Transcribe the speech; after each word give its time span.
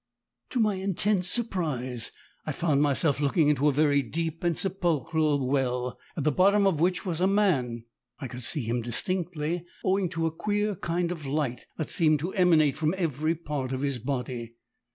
To 0.49 0.59
my 0.59 0.73
intense 0.77 1.29
surprise 1.29 2.11
I 2.43 2.51
found 2.53 2.81
myself 2.81 3.19
looking 3.19 3.49
into 3.49 3.67
a 3.67 3.71
very 3.71 4.01
deep 4.01 4.43
and 4.43 4.57
sepulchral 4.57 5.47
well, 5.47 5.99
at 6.17 6.23
the 6.23 6.31
bottom 6.31 6.65
of 6.65 6.79
which 6.79 7.05
was 7.05 7.21
a 7.21 7.27
man. 7.27 7.83
I 8.17 8.27
could 8.27 8.43
see 8.43 8.63
him 8.63 8.81
distinctly, 8.81 9.63
owing 9.85 10.09
to 10.09 10.25
a 10.25 10.31
queer 10.31 10.73
kind 10.75 11.11
of 11.11 11.27
light 11.27 11.67
that 11.77 11.91
seemed 11.91 12.17
to 12.21 12.33
emanate 12.33 12.77
from 12.77 12.95
every 12.97 13.35
part 13.35 13.71
of 13.73 13.81
his 13.81 13.99
body. 13.99 14.55